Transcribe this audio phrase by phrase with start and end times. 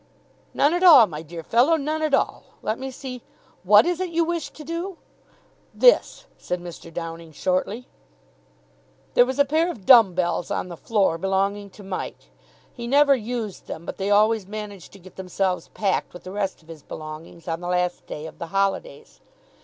[0.55, 2.43] None at all, my dear fellow, none at all.
[2.63, 3.21] Let me see,
[3.63, 4.97] what is it you wish to do?"
[5.75, 6.91] "This," said Mr.
[6.91, 7.87] Downing shortly.
[9.13, 12.31] There was a pair of dumb bells on the floor, belonging to Mike.
[12.73, 16.63] He never used them, but they always managed to get themselves packed with the rest
[16.63, 19.21] of his belongings on the last day of the holidays.